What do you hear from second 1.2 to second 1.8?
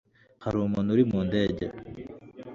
ndege